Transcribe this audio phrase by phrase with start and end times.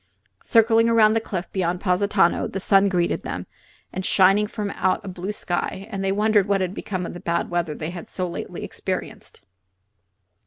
[0.41, 3.45] Circling around the cliff beyond Positano the sun greeted them,
[4.01, 7.51] shining from out a blue sky, and they wondered what had become of the bad
[7.51, 9.41] weather they had so lately experienced.